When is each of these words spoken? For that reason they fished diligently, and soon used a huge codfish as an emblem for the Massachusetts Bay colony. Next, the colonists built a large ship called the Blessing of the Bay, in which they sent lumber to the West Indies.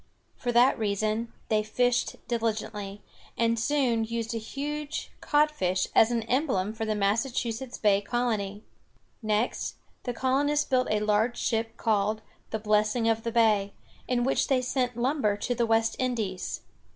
For 0.35 0.51
that 0.51 0.79
reason 0.79 1.31
they 1.49 1.61
fished 1.61 2.15
diligently, 2.27 3.03
and 3.37 3.59
soon 3.59 4.03
used 4.03 4.33
a 4.33 4.39
huge 4.39 5.11
codfish 5.21 5.85
as 5.93 6.09
an 6.09 6.23
emblem 6.23 6.73
for 6.73 6.85
the 6.85 6.95
Massachusetts 6.95 7.77
Bay 7.77 8.01
colony. 8.01 8.63
Next, 9.21 9.75
the 10.01 10.13
colonists 10.15 10.65
built 10.65 10.87
a 10.89 11.01
large 11.01 11.37
ship 11.37 11.77
called 11.77 12.23
the 12.49 12.57
Blessing 12.57 13.07
of 13.07 13.21
the 13.21 13.31
Bay, 13.31 13.73
in 14.07 14.23
which 14.23 14.47
they 14.47 14.59
sent 14.63 14.97
lumber 14.97 15.37
to 15.37 15.53
the 15.53 15.67
West 15.67 15.95
Indies. 15.99 16.61